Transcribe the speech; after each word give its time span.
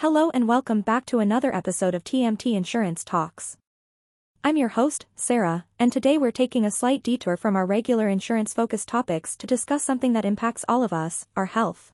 Hello 0.00 0.30
and 0.32 0.46
welcome 0.46 0.80
back 0.80 1.06
to 1.06 1.18
another 1.18 1.52
episode 1.52 1.92
of 1.92 2.04
TMT 2.04 2.54
Insurance 2.54 3.02
Talks. 3.02 3.56
I'm 4.44 4.56
your 4.56 4.68
host, 4.68 5.06
Sarah, 5.16 5.64
and 5.76 5.92
today 5.92 6.16
we're 6.16 6.30
taking 6.30 6.64
a 6.64 6.70
slight 6.70 7.02
detour 7.02 7.36
from 7.36 7.56
our 7.56 7.66
regular 7.66 8.08
insurance 8.08 8.54
focused 8.54 8.86
topics 8.86 9.36
to 9.38 9.44
discuss 9.48 9.82
something 9.82 10.12
that 10.12 10.24
impacts 10.24 10.64
all 10.68 10.84
of 10.84 10.92
us 10.92 11.26
our 11.34 11.46
health. 11.46 11.90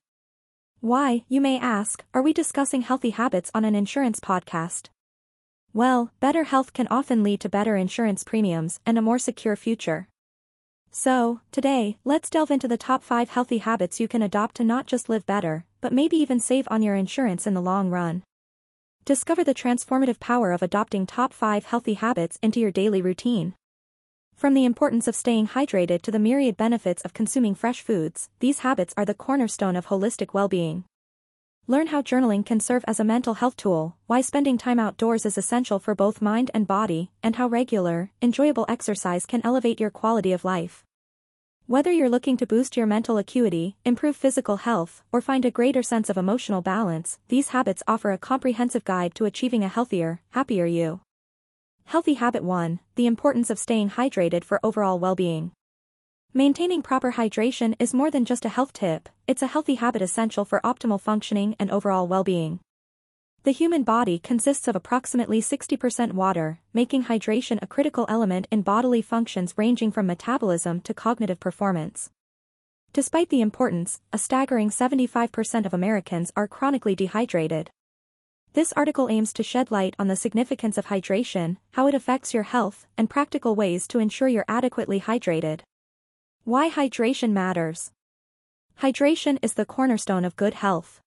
Why, 0.81 1.23
you 1.27 1.41
may 1.41 1.57
ask, 1.57 2.05
are 2.13 2.21
we 2.21 2.31
discussing 2.31 2.83
healthy 2.83 3.09
habits 3.09 3.49
on 3.55 3.65
an 3.65 3.73
insurance 3.73 4.19
podcast? 4.19 4.89
Well, 5.73 6.11
better 6.19 6.43
health 6.43 6.73
can 6.73 6.87
often 6.91 7.23
lead 7.23 7.39
to 7.39 7.49
better 7.49 7.75
insurance 7.75 8.23
premiums 8.23 8.79
and 8.85 8.99
a 8.99 9.01
more 9.01 9.17
secure 9.17 9.55
future. 9.55 10.09
So, 10.91 11.41
today, 11.51 11.97
let's 12.05 12.29
delve 12.29 12.51
into 12.51 12.67
the 12.67 12.77
top 12.77 13.01
5 13.01 13.31
healthy 13.31 13.57
habits 13.57 13.99
you 13.99 14.07
can 14.07 14.21
adopt 14.21 14.57
to 14.57 14.63
not 14.63 14.85
just 14.85 15.09
live 15.09 15.25
better, 15.25 15.65
but 15.85 15.93
maybe 15.93 16.17
even 16.17 16.39
save 16.39 16.67
on 16.71 16.81
your 16.81 16.95
insurance 16.95 17.45
in 17.45 17.53
the 17.53 17.61
long 17.61 17.91
run. 17.91 18.23
Discover 19.05 19.43
the 19.43 19.53
transformative 19.53 20.19
power 20.19 20.51
of 20.51 20.63
adopting 20.63 21.05
top 21.05 21.31
5 21.31 21.65
healthy 21.65 21.93
habits 21.93 22.39
into 22.41 22.59
your 22.59 22.71
daily 22.71 23.03
routine. 23.03 23.53
From 24.35 24.55
the 24.55 24.65
importance 24.65 25.07
of 25.07 25.13
staying 25.13 25.49
hydrated 25.49 26.01
to 26.01 26.09
the 26.09 26.17
myriad 26.17 26.57
benefits 26.57 27.03
of 27.03 27.13
consuming 27.13 27.53
fresh 27.53 27.83
foods, 27.83 28.29
these 28.39 28.61
habits 28.61 28.95
are 28.97 29.05
the 29.05 29.13
cornerstone 29.13 29.75
of 29.75 29.85
holistic 29.85 30.33
well-being. 30.33 30.85
Learn 31.67 31.85
how 31.85 32.01
journaling 32.01 32.43
can 32.43 32.59
serve 32.59 32.83
as 32.87 32.99
a 32.99 33.03
mental 33.03 33.35
health 33.35 33.55
tool, 33.55 33.95
why 34.07 34.21
spending 34.21 34.57
time 34.57 34.79
outdoors 34.79 35.23
is 35.23 35.37
essential 35.37 35.77
for 35.77 35.93
both 35.93 36.19
mind 36.19 36.49
and 36.55 36.65
body, 36.65 37.11
and 37.21 37.35
how 37.35 37.45
regular, 37.45 38.09
enjoyable 38.23 38.65
exercise 38.67 39.27
can 39.27 39.41
elevate 39.43 39.79
your 39.79 39.91
quality 39.91 40.31
of 40.31 40.43
life. 40.43 40.83
Whether 41.67 41.91
you're 41.91 42.09
looking 42.09 42.37
to 42.37 42.45
boost 42.45 42.77
your 42.77 42.85
mental 42.85 43.17
acuity, 43.17 43.75
improve 43.83 44.15
physical 44.15 44.57
health, 44.57 45.01
or 45.11 45.19
find 45.19 45.43
a 45.45 45.49
greater 45.49 45.81
sense 45.81 46.11
of 46.11 46.17
emotional 46.17 46.61
balance, 46.61 47.17
these 47.29 47.49
habits 47.49 47.81
offer 47.87 48.11
a 48.11 48.19
comprehensive 48.19 48.85
guide 48.85 49.15
to 49.15 49.25
achieving 49.25 49.63
a 49.63 49.67
healthier, 49.67 50.21
happier 50.29 50.67
you. 50.67 50.99
Healthy 51.85 52.15
Habit 52.15 52.43
1 52.43 52.81
The 52.93 53.07
importance 53.07 53.49
of 53.49 53.57
staying 53.57 53.89
hydrated 53.91 54.43
for 54.43 54.59
overall 54.61 54.99
well 54.99 55.15
being. 55.15 55.53
Maintaining 56.35 56.83
proper 56.83 57.13
hydration 57.13 57.73
is 57.79 57.95
more 57.95 58.11
than 58.11 58.25
just 58.25 58.45
a 58.45 58.49
health 58.49 58.71
tip, 58.71 59.09
it's 59.25 59.41
a 59.41 59.47
healthy 59.47 59.75
habit 59.75 60.03
essential 60.03 60.45
for 60.45 60.61
optimal 60.63 61.01
functioning 61.01 61.55
and 61.57 61.71
overall 61.71 62.07
well 62.07 62.23
being. 62.23 62.59
The 63.45 63.51
human 63.51 63.83
body 63.83 64.17
consists 64.17 64.67
of 64.67 64.75
approximately 64.75 65.39
60% 65.39 66.13
water, 66.13 66.61
making 66.73 67.03
hydration 67.03 67.59
a 67.61 67.67
critical 67.67 68.07
element 68.09 68.47
in 68.49 68.63
bodily 68.63 69.03
functions 69.03 69.53
ranging 69.55 69.91
from 69.91 70.07
metabolism 70.07 70.81
to 70.81 70.95
cognitive 70.95 71.39
performance. 71.39 72.09
Despite 72.91 73.29
the 73.29 73.41
importance, 73.41 74.01
a 74.11 74.17
staggering 74.17 74.71
75% 74.71 75.67
of 75.67 75.75
Americans 75.75 76.31
are 76.35 76.47
chronically 76.47 76.95
dehydrated. 76.95 77.69
This 78.53 78.73
article 78.73 79.09
aims 79.09 79.31
to 79.33 79.43
shed 79.43 79.69
light 79.69 79.95
on 79.99 80.07
the 80.07 80.15
significance 80.15 80.79
of 80.79 80.87
hydration, 80.87 81.57
how 81.73 81.85
it 81.85 81.93
affects 81.93 82.33
your 82.33 82.49
health, 82.49 82.87
and 82.97 83.11
practical 83.11 83.53
ways 83.53 83.87
to 83.89 83.99
ensure 83.99 84.27
you're 84.27 84.45
adequately 84.47 85.01
hydrated. 85.01 85.59
Why 86.45 86.71
hydration 86.71 87.29
matters. 87.29 87.91
Hydration 88.81 89.37
is 89.43 89.53
the 89.53 89.67
cornerstone 89.67 90.25
of 90.25 90.35
good 90.35 90.55
health. 90.55 90.99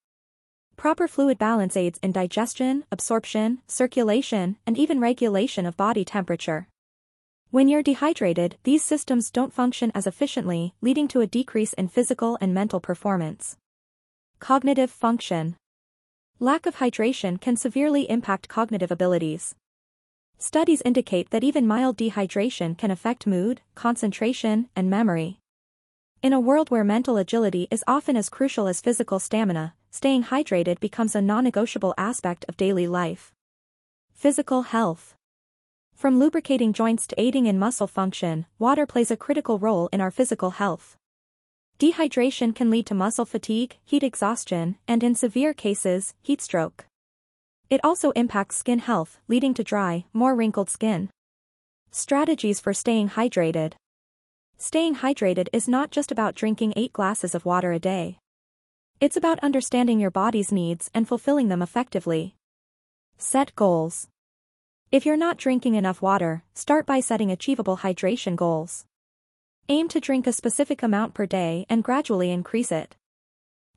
Proper 0.79 1.09
fluid 1.09 1.37
balance 1.37 1.75
aids 1.75 1.99
in 2.01 2.13
digestion, 2.13 2.85
absorption, 2.89 3.61
circulation, 3.67 4.55
and 4.65 4.77
even 4.77 5.01
regulation 5.01 5.65
of 5.65 5.75
body 5.75 6.05
temperature. 6.05 6.69
When 7.51 7.67
you're 7.67 7.83
dehydrated, 7.83 8.55
these 8.63 8.81
systems 8.81 9.29
don't 9.29 9.51
function 9.51 9.91
as 9.93 10.07
efficiently, 10.07 10.75
leading 10.79 11.09
to 11.09 11.19
a 11.19 11.27
decrease 11.27 11.73
in 11.73 11.89
physical 11.89 12.37
and 12.39 12.53
mental 12.53 12.79
performance. 12.79 13.57
Cognitive 14.39 14.89
function. 14.89 15.57
Lack 16.39 16.65
of 16.65 16.77
hydration 16.77 17.41
can 17.41 17.57
severely 17.57 18.09
impact 18.09 18.47
cognitive 18.47 18.89
abilities. 18.89 19.55
Studies 20.37 20.81
indicate 20.85 21.31
that 21.31 21.43
even 21.43 21.67
mild 21.67 21.97
dehydration 21.97 22.77
can 22.77 22.89
affect 22.89 23.27
mood, 23.27 23.59
concentration, 23.75 24.69
and 24.77 24.89
memory. 24.89 25.39
In 26.23 26.31
a 26.31 26.39
world 26.39 26.71
where 26.71 26.85
mental 26.85 27.17
agility 27.17 27.67
is 27.69 27.83
often 27.85 28.15
as 28.15 28.29
crucial 28.29 28.67
as 28.67 28.79
physical 28.79 29.19
stamina, 29.19 29.73
staying 29.91 30.25
hydrated 30.25 30.79
becomes 30.79 31.15
a 31.15 31.21
non-negotiable 31.21 31.93
aspect 31.97 32.45
of 32.47 32.57
daily 32.57 32.87
life. 32.87 33.31
Physical 34.13 34.63
health. 34.63 35.15
From 35.95 36.19
lubricating 36.19 36.73
joints 36.73 37.07
to 37.07 37.19
aiding 37.19 37.45
in 37.45 37.59
muscle 37.59 37.87
function, 37.87 38.45
water 38.57 38.85
plays 38.85 39.11
a 39.11 39.17
critical 39.17 39.59
role 39.59 39.89
in 39.91 39.99
our 39.99 40.11
physical 40.11 40.51
health. 40.51 40.95
Dehydration 41.79 42.53
can 42.53 42.69
lead 42.69 42.85
to 42.87 42.93
muscle 42.93 43.25
fatigue, 43.25 43.77
heat 43.85 44.03
exhaustion, 44.03 44.77
and 44.87 45.03
in 45.03 45.15
severe 45.15 45.53
cases, 45.53 46.13
heat 46.21 46.41
stroke. 46.41 46.85
It 47.69 47.81
also 47.83 48.11
impacts 48.11 48.57
skin 48.57 48.79
health, 48.79 49.19
leading 49.27 49.53
to 49.53 49.63
dry, 49.63 50.05
more 50.11 50.35
wrinkled 50.35 50.69
skin. 50.69 51.09
Strategies 51.91 52.59
for 52.59 52.73
staying 52.73 53.09
hydrated. 53.09 53.73
Staying 54.57 54.95
hydrated 54.97 55.47
is 55.53 55.67
not 55.67 55.89
just 55.89 56.11
about 56.11 56.35
drinking 56.35 56.73
8 56.75 56.93
glasses 56.93 57.33
of 57.33 57.45
water 57.45 57.71
a 57.71 57.79
day. 57.79 58.19
It's 59.01 59.15
about 59.15 59.39
understanding 59.39 60.01
your 60.01 60.11
body's 60.11 60.51
needs 60.51 60.91
and 60.93 61.07
fulfilling 61.07 61.47
them 61.47 61.61
effectively. 61.61 62.35
Set 63.17 63.55
goals. 63.55 64.09
If 64.91 65.05
you're 65.05 65.15
not 65.15 65.37
drinking 65.37 65.75
enough 65.75 66.01
water, 66.01 66.43
start 66.53 66.85
by 66.85 66.99
setting 66.99 67.31
achievable 67.31 67.77
hydration 67.77 68.35
goals. 68.35 68.85
Aim 69.69 69.87
to 69.87 70.01
drink 70.01 70.27
a 70.27 70.33
specific 70.33 70.83
amount 70.83 71.13
per 71.13 71.25
day 71.25 71.65
and 71.69 71.81
gradually 71.81 72.29
increase 72.29 72.73
it. 72.73 72.97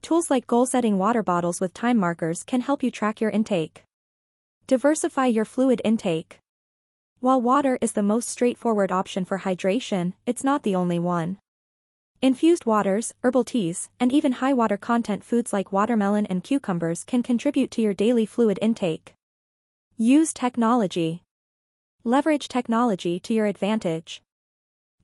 Tools 0.01 0.29
like 0.29 0.49
goal-setting 0.49 0.99
water 0.99 1.23
bottles 1.23 1.61
with 1.61 1.73
time 1.73 1.99
markers 1.99 2.43
can 2.43 2.61
help 2.61 2.83
you 2.83 2.91
track 2.91 3.21
your 3.21 3.31
intake. 3.31 3.85
Diversify 4.67 5.27
your 5.27 5.45
fluid 5.45 5.81
intake. 5.85 6.41
While 7.21 7.41
water 7.41 7.79
is 7.81 7.93
the 7.93 8.03
most 8.03 8.29
straightforward 8.29 8.91
option 8.91 9.25
for 9.25 9.39
hydration, 9.39 10.15
it's 10.27 10.43
not 10.43 10.65
the 10.65 10.75
only 10.75 10.99
one. 10.99 11.39
Infused 12.25 12.67
waters, 12.67 13.13
herbal 13.25 13.43
teas, 13.43 13.91
and 13.99 14.13
even 14.13 14.31
high 14.31 14.53
water 14.53 14.77
content 14.77 15.25
foods 15.25 15.53
like 15.53 15.73
watermelon 15.73 16.25
and 16.27 16.45
cucumbers 16.45 17.03
can 17.03 17.21
contribute 17.21 17.73
to 17.73 17.83
your 17.83 17.93
daily 17.93 18.27
fluid 18.27 18.61
intake. 18.63 19.15
Use 19.97 20.33
technology. 20.33 21.25
Leverage 22.05 22.47
technology 22.47 23.19
to 23.19 23.35
your 23.35 23.47
advantage. 23.47 24.23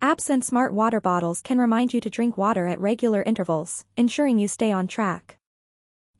Apps 0.00 0.30
and 0.30 0.44
smart 0.44 0.72
water 0.72 1.00
bottles 1.00 1.42
can 1.42 1.58
remind 1.58 1.92
you 1.92 2.00
to 2.00 2.08
drink 2.08 2.38
water 2.38 2.68
at 2.68 2.78
regular 2.80 3.24
intervals, 3.24 3.84
ensuring 3.96 4.38
you 4.38 4.46
stay 4.46 4.70
on 4.70 4.86
track. 4.86 5.38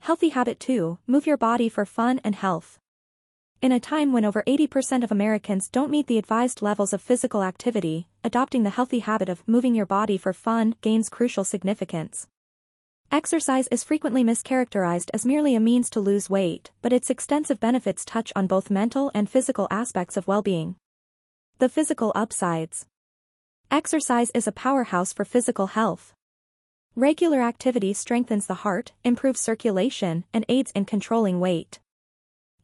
Healthy 0.00 0.30
habit 0.30 0.59
2 0.59 0.98
Move 1.06 1.28
your 1.28 1.36
body 1.36 1.69
for 1.69 1.86
fun 1.86 2.20
and 2.25 2.34
health. 2.34 2.80
In 3.62 3.70
a 3.70 3.78
time 3.78 4.12
when 4.12 4.25
over 4.25 4.42
80% 4.48 5.04
of 5.04 5.12
Americans 5.12 5.69
don't 5.69 5.92
meet 5.92 6.09
the 6.09 6.19
advised 6.19 6.60
levels 6.60 6.92
of 6.92 7.00
physical 7.00 7.44
activity, 7.44 8.08
adopting 8.23 8.62
the 8.62 8.71
healthy 8.71 9.01
habit 9.01 9.29
of 9.29 9.47
moving 9.47 9.75
your 9.75 9.87
body 9.87 10.19
for 10.19 10.33
fun 10.33 10.75
gains 10.81 11.09
crucial 11.09 11.45
significance. 11.45 12.27
Exercise 13.11 13.69
is 13.69 13.84
frequently 13.84 14.23
mischaracterized 14.23 15.09
as 15.15 15.25
merely 15.25 15.55
a 15.55 15.61
means 15.61 15.89
to 15.89 16.01
lose 16.01 16.28
weight, 16.28 16.71
but 16.83 16.93
its 16.93 17.09
extensive 17.09 17.59
benefits 17.59 18.05
touch 18.05 18.33
on 18.37 18.47
both 18.47 18.71
mental 18.71 19.11
and 19.15 19.31
physical 19.31 19.67
aspects 19.71 20.17
of 20.17 20.28
well-being. 20.28 20.77
The 21.59 21.71
physical 21.71 22.12
upsides. 22.15 22.87
Exercise 23.71 24.31
is 24.34 24.47
a 24.47 24.53
powerhouse 24.53 25.12
for 25.12 25.25
physical 25.25 25.69
health. 25.69 26.12
Regular 26.95 27.41
activity 27.41 27.95
strengthens 27.95 28.47
the 28.47 28.62
heart, 28.67 28.93
improves 29.05 29.41
circulation, 29.41 30.25
and 30.34 30.45
aids 30.49 30.71
in 30.75 30.84
controlling 30.84 31.41
weight. 31.41 31.78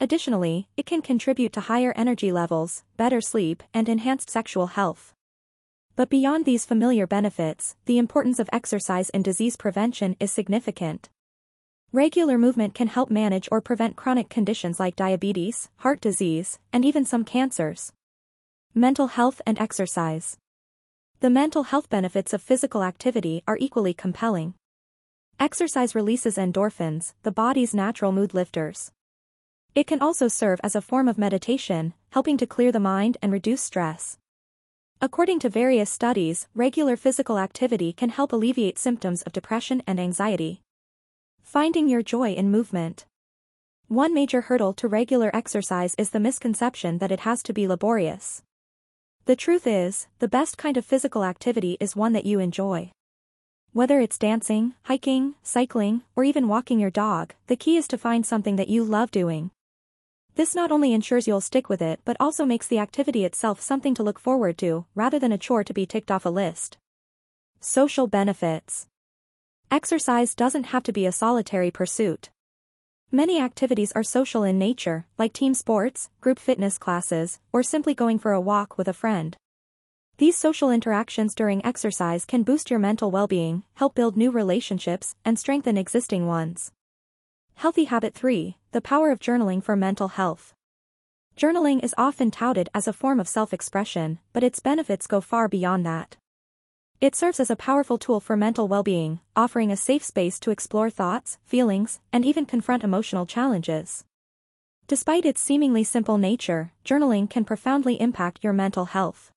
Additionally, 0.01 0.69
it 0.77 0.85
can 0.85 1.01
contribute 1.01 1.53
to 1.55 1.61
higher 1.63 1.95
energy 1.97 2.33
levels, 2.33 2.83
better 2.97 3.23
sleep, 3.23 3.63
and 3.73 3.89
enhanced 3.89 4.29
sexual 4.29 4.67
health. 4.67 5.14
But 5.97 6.11
beyond 6.11 6.45
these 6.45 6.65
familiar 6.65 7.07
benefits, 7.07 7.77
the 7.85 7.99
importance 7.99 8.41
of 8.41 8.51
exercise 8.53 9.11
in 9.11 9.23
disease 9.23 9.57
prevention 9.57 10.17
is 10.19 10.33
significant. 10.33 11.09
Regular 11.93 12.37
movement 12.37 12.75
can 12.75 12.89
help 12.89 13.11
manage 13.11 13.49
or 13.53 13.61
prevent 13.61 13.95
chronic 13.95 14.29
conditions 14.29 14.81
like 14.81 14.97
diabetes, 14.97 15.71
heart 15.77 16.01
disease, 16.01 16.59
and 16.73 16.85
even 16.85 17.05
some 17.05 17.25
cancers. 17.25 17.93
Mental 18.75 19.07
health 19.07 19.41
and 19.47 19.61
exercise. 19.61 20.37
The 21.21 21.31
mental 21.31 21.63
health 21.63 21.89
benefits 21.89 22.33
of 22.33 22.43
physical 22.43 22.83
activity 22.83 23.45
are 23.47 23.57
equally 23.61 23.95
compelling. 23.95 24.55
Exercise 25.39 25.95
releases 25.95 26.37
endorphins, 26.37 27.15
the 27.23 27.31
body's 27.31 27.73
natural 27.73 28.11
mood 28.11 28.35
lifters. 28.35 28.91
It 29.77 29.87
can 29.87 30.01
also 30.01 30.27
serve 30.27 30.61
as 30.65 30.75
a 30.75 30.83
form 30.83 31.07
of 31.07 31.19
meditation, 31.19 31.95
helping 32.11 32.37
to 32.39 32.47
clear 32.49 32.73
the 32.73 32.81
mind 32.81 33.17
and 33.23 33.31
reduce 33.31 33.63
stress. 33.63 34.19
According 35.01 35.41
to 35.41 35.49
various 35.49 35.91
studies, 35.91 36.49
regular 36.55 36.97
physical 36.97 37.39
activity 37.39 37.93
can 37.93 38.09
help 38.09 38.33
alleviate 38.33 38.79
symptoms 38.79 39.23
of 39.23 39.33
depression 39.33 39.83
and 39.87 40.01
anxiety. 40.01 40.63
Finding 41.43 41.89
your 41.89 42.03
joy 42.03 42.33
in 42.33 42.51
movement. 42.51 43.05
One 43.89 44.15
major 44.15 44.43
hurdle 44.43 44.73
to 44.75 44.89
regular 44.89 45.31
exercise 45.37 45.95
is 45.99 46.11
the 46.11 46.21
misconception 46.21 46.99
that 46.99 47.13
it 47.13 47.21
has 47.21 47.43
to 47.45 47.53
be 47.53 47.69
laborious. 47.69 48.43
The 49.27 49.37
truth 49.37 49.67
is, 49.67 50.07
the 50.21 50.29
best 50.29 50.57
kind 50.57 50.77
of 50.77 50.87
physical 50.87 51.25
activity 51.25 51.77
is 51.81 51.97
one 51.97 52.13
that 52.13 52.27
you 52.27 52.41
enjoy. 52.41 52.93
Whether 53.73 54.01
it's 54.01 54.19
dancing, 54.19 54.75
hiking, 54.85 55.35
cycling, 55.43 56.03
or 56.15 56.25
even 56.25 56.49
walking 56.49 56.79
your 56.79 56.91
dog, 56.91 57.35
the 57.49 57.57
key 57.57 57.77
is 57.77 57.89
to 57.89 57.99
find 57.99 58.25
something 58.25 58.57
that 58.57 58.69
you 58.69 58.85
love 58.85 59.11
doing. 59.11 59.51
This 60.37 60.55
not 60.55 60.73
only 60.73 60.93
ensures 60.93 61.29
you'll 61.29 61.41
stick 61.41 61.69
with 61.69 61.81
it 61.81 62.01
but 62.05 62.17
also 62.19 62.45
makes 62.45 62.67
the 62.67 62.81
activity 62.81 63.25
itself 63.25 63.61
something 63.61 63.95
to 63.95 64.03
look 64.03 64.19
forward 64.19 64.59
to, 64.59 64.85
rather 64.95 65.19
than 65.19 65.31
a 65.31 65.39
chore 65.39 65.63
to 65.63 65.73
be 65.73 65.87
ticked 65.87 66.11
off 66.11 66.27
a 66.27 66.29
list. 66.29 66.77
Social 67.61 68.09
benefits. 68.09 68.89
Exercise 69.71 70.35
doesn't 70.35 70.65
have 70.65 70.83
to 70.83 70.93
be 70.93 71.07
a 71.07 71.13
solitary 71.13 71.71
pursuit. 71.71 72.31
Many 73.13 73.41
activities 73.41 73.93
are 73.93 74.03
social 74.03 74.43
in 74.43 74.59
nature, 74.59 75.07
like 75.19 75.33
team 75.33 75.55
sports, 75.55 76.11
group 76.21 76.41
fitness 76.41 76.79
classes, 76.79 77.39
or 77.53 77.63
simply 77.63 77.95
going 77.95 78.19
for 78.19 78.33
a 78.33 78.41
walk 78.41 78.77
with 78.77 78.89
a 78.89 78.93
friend. 78.93 79.37
These 80.19 80.37
social 80.37 80.71
interactions 80.71 81.35
during 81.35 81.65
exercise 81.65 82.25
can 82.25 82.43
boost 82.43 82.71
your 82.71 82.81
mental 82.81 83.13
well-being, 83.13 83.63
help 83.75 83.95
build 83.95 84.17
new 84.17 84.33
relationships, 84.33 85.15
and 85.25 85.39
strengthen 85.39 85.79
existing 85.79 86.27
ones. 86.27 86.73
Healthy 87.57 87.85
Habit 87.85 88.15
3, 88.15 88.59
The 88.73 88.81
Power 88.81 89.11
of 89.11 89.21
Journaling 89.21 89.63
for 89.63 89.75
Mental 89.75 90.09
Health. 90.09 90.53
Journaling 91.37 91.83
is 91.83 91.95
often 91.97 92.31
touted 92.31 92.69
as 92.75 92.87
a 92.87 92.93
form 92.93 93.19
of 93.19 93.29
self-expression, 93.29 94.19
but 94.35 94.43
its 94.43 94.61
benefits 94.61 95.07
go 95.07 95.21
far 95.21 95.49
beyond 95.49 95.87
that. 95.87 96.17
It 97.01 97.15
serves 97.15 97.41
as 97.41 97.51
a 97.51 97.57
powerful 97.57 97.97
tool 97.97 98.21
for 98.21 98.37
mental 98.37 98.69
well-being, 98.69 99.21
offering 99.35 99.71
a 99.71 99.77
safe 99.77 100.05
space 100.05 100.39
to 100.41 100.51
explore 100.51 100.91
thoughts, 100.91 101.39
feelings, 101.45 102.01
and 102.13 102.25
even 102.25 102.45
confront 102.45 102.85
emotional 102.85 103.25
challenges. 103.25 104.05
Despite 104.87 105.25
its 105.25 105.41
seemingly 105.41 105.85
simple 105.85 106.19
nature, 106.19 106.73
journaling 106.85 107.31
can 107.31 107.47
profoundly 107.47 107.99
impact 107.99 108.41
your 108.43 108.53
mental 108.53 108.85
health. 108.87 109.33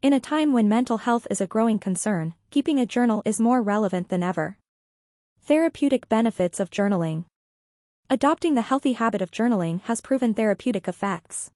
In 0.00 0.14
a 0.14 0.20
time 0.20 0.54
when 0.54 0.68
mental 0.68 0.98
health 0.98 1.26
is 1.30 1.40
a 1.40 1.46
growing 1.46 1.78
concern, 1.78 2.34
keeping 2.50 2.80
a 2.80 2.86
journal 2.86 3.20
is 3.26 3.38
more 3.38 3.60
relevant 3.60 4.08
than 4.08 4.22
ever. 4.22 4.56
Therapeutic 5.44 6.08
benefits 6.08 6.58
of 6.58 6.70
journaling. 6.70 7.26
Adopting 8.10 8.54
the 8.54 8.62
healthy 8.62 8.92
habit 8.92 9.22
of 9.22 9.30
journaling 9.30 9.80
has 9.82 10.00
proven 10.00 10.34
therapeutic 10.34 10.86
effects. 10.86 11.50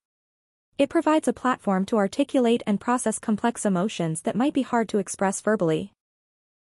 It 0.78 0.88
provides 0.88 1.28
a 1.28 1.32
platform 1.32 1.84
to 1.87 1.96
articulate 1.96 2.62
and 2.66 2.81
process 2.81 3.19
complex 3.19 3.64
emotions 3.64 4.22
that 4.22 4.37
might 4.37 4.54
be 4.54 4.62
hard 4.62 4.88
to 4.90 4.98
express 4.98 5.40
verbally. 5.40 5.93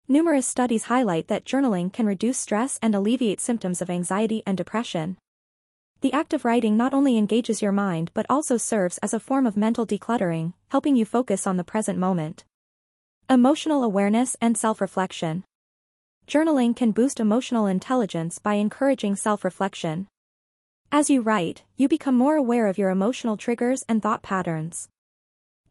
Numerous 0.08 0.48
studies 0.48 0.86
highlight 0.86 1.28
that 1.28 1.46
journaling 1.46 1.94
can 1.94 2.06
reduce 2.06 2.38
stress 2.38 2.80
and 2.82 2.94
alleviate 2.94 3.40
symptoms 3.40 3.82
of 3.82 3.90
anxiety 3.90 4.44
and 4.46 4.58
depression. 4.58 5.18
The 6.02 6.14
act 6.14 6.34
of 6.34 6.44
writing 6.44 6.76
not 6.76 6.94
only 6.94 7.18
engages 7.18 7.62
your 7.62 7.72
mind 7.72 8.12
but 8.14 8.26
also 8.30 8.58
serves 8.58 8.98
as 8.98 9.14
a 9.14 9.20
form 9.20 9.46
of 9.46 9.56
mental 9.56 9.86
decluttering, 9.86 10.54
helping 10.70 10.96
you 10.96 11.06
focus 11.06 11.46
on 11.46 11.58
the 11.58 11.64
present 11.64 12.00
moment. 12.00 12.44
Emotional 13.30 13.84
awareness 13.84 14.36
and 14.42 14.58
self-reflection. 14.58 15.44
Journaling 16.28 16.76
can 16.76 16.92
boost 16.92 17.20
emotional 17.20 17.66
intelligence 17.66 18.40
by 18.40 18.54
encouraging 18.54 19.16
self-reflection. 19.16 20.08
As 20.92 21.10
you 21.10 21.22
write, 21.22 21.64
you 21.78 21.88
become 21.88 22.16
more 22.16 22.36
aware 22.36 22.68
of 22.68 22.78
your 22.78 22.90
emotional 22.90 23.38
triggers 23.38 23.84
and 23.88 24.02
thought 24.02 24.22
patterns. 24.22 24.90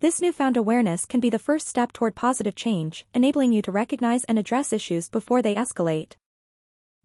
This 0.00 0.22
newfound 0.22 0.56
awareness 0.56 1.04
can 1.04 1.20
be 1.20 1.28
the 1.28 1.38
first 1.38 1.68
step 1.68 1.92
toward 1.92 2.14
positive 2.14 2.54
change, 2.54 3.04
enabling 3.12 3.52
you 3.52 3.60
to 3.62 3.70
recognize 3.70 4.24
and 4.24 4.38
address 4.38 4.72
issues 4.72 5.10
before 5.10 5.42
they 5.42 5.54
escalate. 5.54 6.12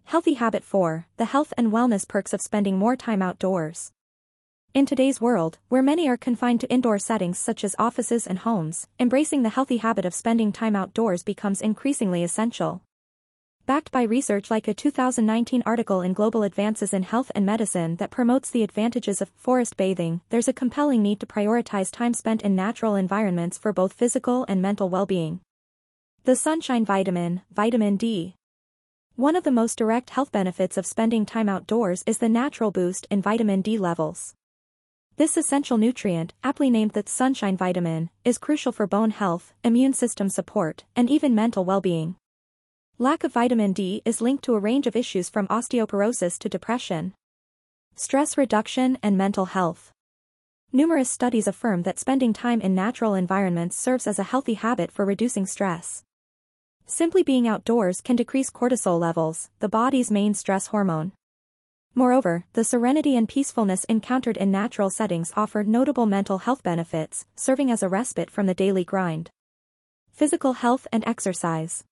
Healthy 0.05 0.35
Habit 0.35 0.63
4 0.63 1.07
The 1.17 1.25
Health 1.25 1.53
and 1.57 1.73
Wellness 1.73 2.07
Perks 2.07 2.31
of 2.31 2.41
Spending 2.41 2.77
More 2.77 2.95
Time 2.95 3.21
Outdoors. 3.21 3.91
In 4.73 4.85
today's 4.85 5.19
world, 5.19 5.57
where 5.67 5.81
many 5.81 6.07
are 6.07 6.15
confined 6.15 6.61
to 6.61 6.71
indoor 6.71 6.99
settings 6.99 7.37
such 7.37 7.65
as 7.65 7.75
offices 7.77 8.27
and 8.27 8.39
homes, 8.39 8.87
embracing 8.97 9.43
the 9.43 9.49
healthy 9.49 9.77
habit 9.77 10.05
of 10.05 10.13
spending 10.13 10.53
time 10.53 10.75
outdoors 10.75 11.23
becomes 11.23 11.59
increasingly 11.59 12.23
essential. 12.23 12.81
Backed 13.65 13.91
by 13.91 14.03
research 14.03 14.51
like 14.51 14.67
a 14.67 14.75
2019 14.75 15.63
article 15.65 16.01
in 16.01 16.13
Global 16.13 16.43
Advances 16.43 16.93
in 16.93 17.01
Health 17.01 17.31
and 17.33 17.47
Medicine 17.47 17.95
that 17.95 18.11
promotes 18.11 18.51
the 18.51 18.61
advantages 18.61 19.23
of 19.23 19.29
forest 19.29 19.75
bathing, 19.75 20.21
there's 20.29 20.47
a 20.47 20.53
compelling 20.53 21.01
need 21.01 21.19
to 21.21 21.25
prioritize 21.25 21.91
time 21.91 22.13
spent 22.13 22.43
in 22.43 22.55
natural 22.55 22.93
environments 22.93 23.57
for 23.57 23.73
both 23.73 23.93
physical 23.93 24.45
and 24.47 24.61
mental 24.61 24.87
well-being. 24.87 25.39
The 26.25 26.35
sunshine 26.35 26.85
vitamin, 26.85 27.41
vitamin 27.49 27.97
D. 27.97 28.35
One 29.15 29.35
of 29.35 29.43
the 29.43 29.49
most 29.49 29.79
direct 29.79 30.11
health 30.11 30.31
benefits 30.31 30.77
of 30.77 30.85
spending 30.85 31.25
time 31.25 31.49
outdoors 31.49 32.03
is 32.05 32.19
the 32.19 32.29
natural 32.29 32.69
boost 32.69 33.07
in 33.09 33.19
vitamin 33.19 33.63
D 33.63 33.79
levels. 33.79 34.35
This 35.15 35.37
essential 35.37 35.79
nutrient, 35.79 36.35
aptly 36.43 36.69
named 36.69 36.91
the 36.91 37.03
sunshine 37.07 37.57
vitamin, 37.57 38.11
is 38.23 38.37
crucial 38.37 38.71
for 38.71 38.85
bone 38.85 39.09
health, 39.09 39.53
immune 39.63 39.93
system 39.93 40.29
support, 40.29 40.83
and 40.95 41.09
even 41.09 41.33
mental 41.33 41.65
well-being. 41.65 42.15
Lack 42.97 43.25
of 43.25 43.33
vitamin 43.33 43.73
D 43.73 44.01
is 44.05 44.21
linked 44.21 44.45
to 44.45 44.55
a 44.55 44.59
range 44.59 44.87
of 44.87 44.95
issues 44.95 45.29
from 45.29 45.49
osteoporosis 45.49 46.39
to 46.39 46.47
depression, 46.47 47.13
stress 47.93 48.37
reduction 48.37 48.97
and 49.03 49.17
mental 49.17 49.47
health. 49.47 49.91
Numerous 50.71 51.09
studies 51.09 51.45
affirm 51.45 51.83
that 51.83 51.99
spending 51.99 52.31
time 52.31 52.61
in 52.61 52.73
natural 52.73 53.13
environments 53.13 53.77
serves 53.77 54.07
as 54.07 54.17
a 54.17 54.23
healthy 54.23 54.53
habit 54.53 54.93
for 54.93 55.03
reducing 55.03 55.45
stress. 55.45 56.05
Simply 56.85 57.21
being 57.21 57.49
outdoors 57.49 57.99
can 57.99 58.15
decrease 58.15 58.49
cortisol 58.49 58.97
levels, 58.97 59.49
the 59.59 59.67
body's 59.67 60.09
main 60.09 60.33
stress 60.33 60.67
hormone. 60.67 61.11
Moreover, 61.95 62.45
the 62.53 62.63
serenity 62.63 63.17
and 63.17 63.27
peacefulness 63.27 63.83
encountered 63.89 64.37
in 64.37 64.51
natural 64.51 64.89
settings 64.89 65.33
offer 65.35 65.65
notable 65.65 66.05
mental 66.05 66.37
health 66.37 66.63
benefits, 66.63 67.25
serving 67.35 67.69
as 67.69 67.83
a 67.83 67.89
respite 67.89 68.31
from 68.31 68.45
the 68.45 68.53
daily 68.53 68.85
grind. 68.85 69.29
Physical 70.13 70.53
health 70.53 70.87
and 70.93 71.05
exercise. 71.05 71.83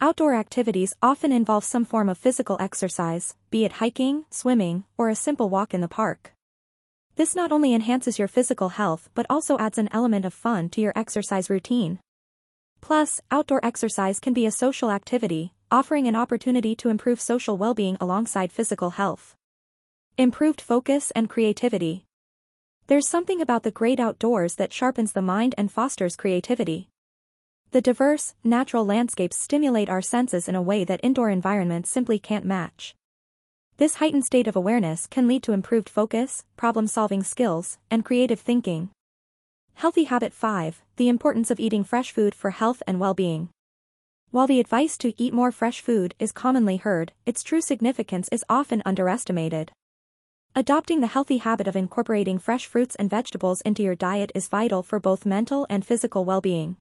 Outdoor 0.00 0.36
activities 0.36 0.94
often 1.02 1.32
involve 1.32 1.64
some 1.64 1.84
form 1.84 2.08
of 2.08 2.16
physical 2.16 2.56
exercise, 2.60 3.34
be 3.50 3.64
it 3.64 3.72
hiking, 3.72 4.26
swimming, 4.30 4.84
or 4.96 5.08
a 5.08 5.16
simple 5.16 5.48
walk 5.48 5.74
in 5.74 5.80
the 5.80 5.88
park. 5.88 6.34
This 7.16 7.34
not 7.34 7.50
only 7.50 7.74
enhances 7.74 8.16
your 8.16 8.28
physical 8.28 8.68
health 8.68 9.10
but 9.12 9.26
also 9.28 9.58
adds 9.58 9.76
an 9.76 9.88
element 9.90 10.24
of 10.24 10.32
fun 10.32 10.68
to 10.68 10.80
your 10.80 10.92
exercise 10.94 11.50
routine. 11.50 11.98
Plus, 12.80 13.20
outdoor 13.32 13.58
exercise 13.66 14.20
can 14.20 14.32
be 14.32 14.46
a 14.46 14.52
social 14.52 14.92
activity, 14.92 15.52
offering 15.68 16.06
an 16.06 16.14
opportunity 16.14 16.76
to 16.76 16.90
improve 16.90 17.20
social 17.20 17.56
well-being 17.56 17.96
alongside 18.00 18.52
physical 18.52 18.90
health. 18.90 19.34
Improved 20.16 20.60
focus 20.60 21.10
and 21.16 21.28
creativity. 21.28 22.04
There's 22.86 23.08
something 23.08 23.40
about 23.42 23.64
the 23.64 23.72
great 23.72 23.98
outdoors 23.98 24.54
that 24.54 24.72
sharpens 24.72 25.10
the 25.10 25.22
mind 25.22 25.56
and 25.58 25.72
fosters 25.72 26.14
creativity. 26.14 26.88
The 27.70 27.82
diverse, 27.82 28.34
natural 28.42 28.86
landscapes 28.86 29.36
stimulate 29.36 29.90
our 29.90 30.00
senses 30.00 30.48
in 30.48 30.54
a 30.54 30.62
way 30.62 30.84
that 30.84 31.00
indoor 31.02 31.28
environments 31.28 31.90
simply 31.90 32.18
can't 32.18 32.46
match. 32.46 32.94
This 33.76 33.96
heightened 33.96 34.24
state 34.24 34.46
of 34.46 34.56
awareness 34.56 35.06
can 35.06 35.28
lead 35.28 35.42
to 35.42 35.52
improved 35.52 35.90
focus, 35.90 36.46
problem-solving 36.56 37.22
skills, 37.24 37.76
and 37.90 38.06
creative 38.06 38.40
thinking. 38.40 38.88
Healthy 39.74 40.04
Habit 40.04 40.32
5 40.32 40.82
The 40.96 41.10
Importance 41.10 41.50
of 41.50 41.60
Eating 41.60 41.84
Fresh 41.84 42.12
Food 42.12 42.34
for 42.34 42.50
Health 42.50 42.82
and 42.86 42.98
Well-Being. 42.98 43.50
While 44.30 44.46
the 44.46 44.60
advice 44.60 44.96
to 44.98 45.12
eat 45.22 45.34
more 45.34 45.52
fresh 45.52 45.82
food 45.82 46.14
is 46.18 46.32
commonly 46.32 46.78
heard, 46.78 47.12
its 47.26 47.42
true 47.42 47.60
significance 47.60 48.30
is 48.32 48.46
often 48.48 48.82
underestimated. 48.86 49.72
Adopting 50.56 51.00
the 51.00 51.06
healthy 51.06 51.36
habit 51.36 51.68
of 51.68 51.76
incorporating 51.76 52.38
fresh 52.38 52.64
fruits 52.64 52.94
and 52.94 53.10
vegetables 53.10 53.60
into 53.60 53.82
your 53.82 53.94
diet 53.94 54.32
is 54.34 54.48
vital 54.48 54.82
for 54.82 54.98
both 54.98 55.26
mental 55.26 55.66
and 55.68 55.84
physical 55.84 56.24
well-being. 56.24 56.78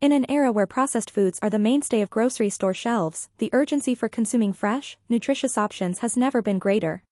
In 0.00 0.12
an 0.12 0.30
era 0.30 0.52
where 0.52 0.66
processed 0.66 1.10
foods 1.10 1.40
are 1.42 1.50
the 1.50 1.58
mainstay 1.58 2.02
of 2.02 2.10
grocery 2.10 2.50
store 2.50 2.72
shelves, 2.72 3.28
the 3.38 3.50
urgency 3.52 3.96
for 3.96 4.08
consuming 4.08 4.52
fresh, 4.52 4.96
nutritious 5.08 5.58
options 5.58 5.98
has 5.98 6.16
never 6.16 6.40
been 6.40 6.60
greater. 6.60 7.02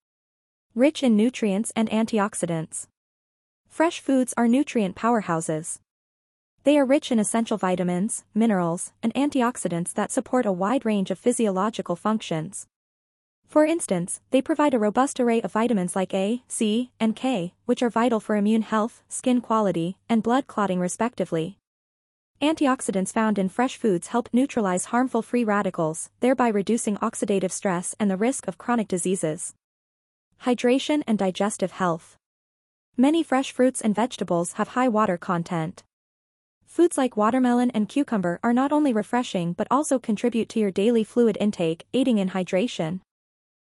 Rich 0.73 1.03
in 1.03 1.17
nutrients 1.17 1.73
and 1.75 1.89
antioxidants. 1.89 2.87
Fresh 3.67 3.99
foods 3.99 4.33
are 4.37 4.47
nutrient 4.47 4.95
powerhouses. 4.95 5.79
They 6.63 6.77
are 6.77 6.85
rich 6.85 7.11
in 7.11 7.19
essential 7.19 7.57
vitamins, 7.57 8.23
minerals, 8.33 8.93
and 9.03 9.13
antioxidants 9.15 9.91
that 9.95 10.13
support 10.13 10.45
a 10.45 10.53
wide 10.53 10.85
range 10.85 11.11
of 11.11 11.19
physiological 11.19 11.97
functions. 11.97 12.67
For 13.45 13.65
instance, 13.65 14.21
they 14.31 14.41
provide 14.41 14.73
a 14.73 14.79
robust 14.79 15.19
array 15.19 15.41
of 15.41 15.51
vitamins 15.51 15.93
like 15.93 16.13
A, 16.13 16.41
C, 16.47 16.91
and 17.01 17.17
K, 17.17 17.53
which 17.65 17.83
are 17.83 17.89
vital 17.89 18.21
for 18.21 18.37
immune 18.37 18.61
health, 18.61 19.03
skin 19.09 19.41
quality, 19.41 19.97
and 20.07 20.23
blood 20.23 20.47
clotting 20.47 20.79
respectively. 20.79 21.57
Antioxidants 22.41 23.11
found 23.11 23.39
in 23.39 23.49
fresh 23.49 23.77
foods 23.77 24.09
help 24.09 24.29
neutralize 24.31 24.85
harmful 24.85 25.23
free 25.23 25.43
radicals, 25.43 26.11
thereby 26.19 26.49
reducing 26.49 26.95
oxidative 26.97 27.51
stress 27.51 27.95
and 27.99 28.11
the 28.11 28.17
risk 28.17 28.47
of 28.47 28.59
chronic 28.59 28.87
diseases. 28.87 29.55
Hydration 30.43 31.01
and 31.07 31.17
digestive 31.17 31.71
health. 31.71 32.15
Many 32.95 33.23
fresh 33.23 33.51
fruits 33.51 33.81
and 33.81 33.95
vegetables 33.95 34.53
have 34.53 34.69
high 34.69 34.87
water 34.87 35.17
content. 35.17 35.83
Foods 36.67 36.95
like 36.95 37.17
watermelon 37.17 37.71
and 37.71 37.89
cucumber 37.89 38.39
are 38.43 38.53
not 38.53 38.71
only 38.71 38.93
refreshing 38.93 39.53
but 39.53 39.67
also 39.71 39.97
contribute 39.97 40.47
to 40.49 40.59
your 40.59 40.69
daily 40.69 41.03
fluid 41.03 41.37
intake, 41.39 41.87
aiding 41.91 42.19
in 42.19 42.29
hydration. 42.29 42.99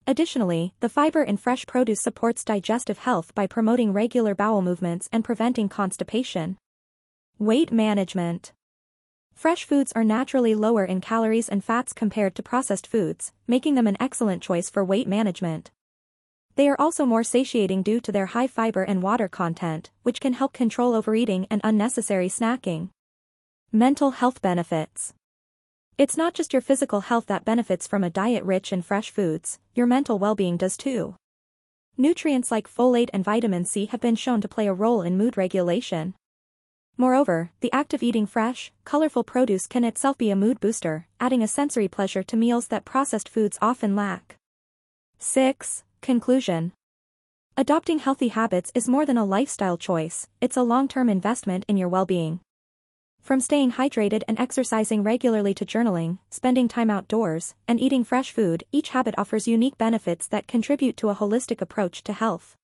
Additionally, 0.05 0.73
the 0.81 0.89
fiber 0.89 1.23
in 1.23 1.37
fresh 1.37 1.65
produce 1.65 2.01
supports 2.01 2.43
digestive 2.43 2.97
health 2.97 3.33
by 3.33 3.47
promoting 3.47 3.93
regular 3.93 4.35
bowel 4.35 4.61
movements 4.61 5.07
and 5.13 5.23
preventing 5.23 5.69
constipation. 5.69 6.57
Weight 7.41 7.71
management. 7.71 8.51
Fresh 9.33 9.63
foods 9.63 9.93
are 9.93 10.03
naturally 10.03 10.53
lower 10.55 10.83
in 10.83 10.99
calories 10.99 11.47
and 11.47 11.63
fats 11.63 11.93
compared 11.93 12.35
to 12.35 12.43
processed 12.43 12.85
foods, 12.85 13.31
making 13.47 13.75
them 13.75 13.87
an 13.87 13.95
excellent 13.97 14.43
choice 14.43 14.69
for 14.69 14.83
weight 14.83 15.07
management. 15.07 15.71
They 16.55 16.67
are 16.67 16.75
also 16.77 17.05
more 17.05 17.23
satiating 17.23 17.81
due 17.81 18.01
to 18.01 18.11
their 18.11 18.25
high 18.25 18.47
fiber 18.47 18.83
and 18.83 19.01
water 19.01 19.29
content, 19.29 19.89
which 20.03 20.19
can 20.19 20.33
help 20.33 20.51
control 20.51 20.93
overeating 20.93 21.47
and 21.49 21.61
unnecessary 21.63 22.27
snacking. 22.27 22.89
Mental 23.71 24.11
health 24.11 24.41
benefits. 24.41 25.13
It's 25.97 26.17
not 26.17 26.33
just 26.33 26.51
your 26.51 26.61
physical 26.61 26.99
health 26.99 27.27
that 27.27 27.45
benefits 27.45 27.87
from 27.87 28.03
a 28.03 28.09
diet 28.09 28.43
rich 28.43 28.73
in 28.73 28.81
fresh 28.81 29.11
foods, 29.11 29.59
your 29.73 29.87
mental 29.87 30.19
well-being 30.19 30.57
does 30.57 30.75
too. 30.75 31.15
Nutrients 31.95 32.51
like 32.51 32.67
folate 32.67 33.11
and 33.13 33.23
vitamin 33.23 33.63
C 33.63 33.85
have 33.85 34.01
been 34.01 34.17
shown 34.17 34.41
to 34.41 34.49
play 34.49 34.67
a 34.67 34.73
role 34.73 35.01
in 35.01 35.17
mood 35.17 35.37
regulation. 35.37 36.15
Moreover, 36.99 37.51
the 37.61 37.71
act 37.71 37.93
of 37.93 38.03
eating 38.03 38.25
fresh, 38.25 38.73
colorful 38.83 39.23
produce 39.23 39.67
can 39.67 39.85
itself 39.85 40.17
be 40.17 40.31
a 40.31 40.35
mood 40.35 40.59
booster, 40.59 41.07
adding 41.17 41.41
a 41.41 41.47
sensory 41.47 41.87
pleasure 41.87 42.23
to 42.23 42.35
meals 42.35 42.67
that 42.67 42.83
processed 42.83 43.29
foods 43.29 43.57
often 43.61 43.95
lack. 43.95 44.35
6. 45.17 45.85
Conclusion 46.01 46.73
Adopting 47.55 47.99
healthy 47.99 48.27
habits 48.27 48.69
is 48.75 48.89
more 48.89 49.05
than 49.05 49.17
a 49.17 49.23
lifestyle 49.23 49.77
choice, 49.77 50.27
it's 50.41 50.57
a 50.57 50.61
long-term 50.61 51.07
investment 51.07 51.63
in 51.69 51.77
your 51.77 51.87
well-being. 51.87 52.41
From 53.21 53.39
staying 53.39 53.73
hydrated 53.73 54.23
and 54.27 54.37
exercising 54.37 55.01
regularly 55.01 55.53
to 55.53 55.65
journaling, 55.65 56.17
spending 56.29 56.67
time 56.67 56.89
outdoors, 56.89 57.55
and 57.65 57.79
eating 57.79 58.03
fresh 58.03 58.33
food, 58.33 58.65
each 58.73 58.89
habit 58.89 59.15
offers 59.17 59.47
unique 59.47 59.77
benefits 59.77 60.27
that 60.27 60.47
contribute 60.47 60.97
to 60.97 61.07
a 61.07 61.15
holistic 61.15 61.61
approach 61.61 62.03
to 62.03 62.11
health. 62.11 62.57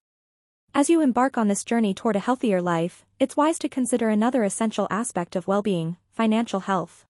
As 0.78 0.90
you 0.90 1.00
embark 1.00 1.38
on 1.38 1.48
this 1.48 1.64
journey 1.64 1.94
toward 1.94 2.18
a 2.18 2.28
healthier 2.28 2.62
life, 2.62 3.06
it's 3.18 3.38
wise 3.38 3.58
to 3.60 3.70
consider 3.70 4.10
another 4.10 4.44
essential 4.44 4.90
aspect 4.92 5.38
of 5.38 5.48
well-being, 5.48 5.96
financial 6.12 6.60
health. 6.60 7.06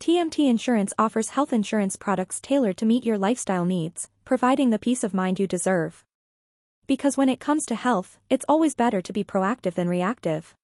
TMT 0.00 0.48
Insurance 0.48 0.94
offers 0.98 1.28
health 1.36 1.52
insurance 1.52 1.96
products 1.96 2.40
tailored 2.40 2.78
to 2.78 2.86
meet 2.86 3.04
your 3.04 3.18
lifestyle 3.18 3.66
needs, 3.66 4.08
providing 4.24 4.70
the 4.70 4.78
peace 4.78 5.04
of 5.04 5.12
mind 5.12 5.38
you 5.38 5.46
deserve. 5.46 6.02
Because 6.86 7.18
when 7.18 7.28
it 7.28 7.40
comes 7.40 7.66
to 7.66 7.74
health, 7.74 8.16
it's 8.30 8.46
always 8.48 8.74
better 8.74 9.02
to 9.02 9.12
be 9.12 9.22
proactive 9.22 9.74
than 9.74 9.90
reactive. 9.90 10.54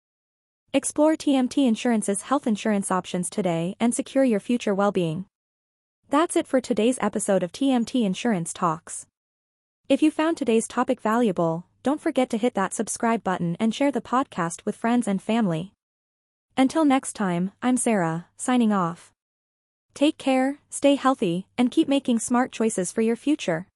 Explore 0.72 1.16
TMT 1.16 1.68
Insurance's 1.68 2.22
health 2.22 2.46
insurance 2.46 2.90
options 2.90 3.28
today 3.28 3.76
and 3.78 3.94
secure 3.94 4.24
your 4.24 4.40
future 4.40 4.74
well-being. 4.74 5.26
That's 6.08 6.36
it 6.36 6.46
for 6.46 6.62
today's 6.62 6.98
episode 7.02 7.42
of 7.42 7.52
TMT 7.52 8.02
Insurance 8.02 8.54
Talks. 8.54 9.04
If 9.90 10.00
you 10.02 10.10
found 10.10 10.38
today's 10.38 10.66
topic 10.66 11.02
valuable, 11.02 11.66
don't 11.84 12.00
forget 12.00 12.30
to 12.30 12.38
hit 12.38 12.54
that 12.54 12.72
subscribe 12.72 13.22
button 13.22 13.58
and 13.60 13.74
share 13.74 13.92
the 13.92 14.00
podcast 14.00 14.64
with 14.64 14.74
friends 14.74 15.06
and 15.06 15.20
family. 15.20 15.74
Until 16.56 16.86
next 16.86 17.12
time, 17.12 17.52
I'm 17.62 17.76
Sarah, 17.76 18.26
signing 18.38 18.72
off. 18.72 19.12
Take 19.92 20.16
care, 20.16 20.60
stay 20.70 20.94
healthy, 20.94 21.46
and 21.58 21.70
keep 21.70 21.86
making 21.86 22.20
smart 22.20 22.52
choices 22.52 22.90
for 22.90 23.02
your 23.02 23.16
future. 23.16 23.66